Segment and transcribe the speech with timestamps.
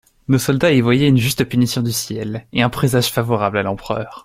[0.29, 4.19] Nos soldats y voyaient une juste punition du ciel, et un présage favorable à l'empereur.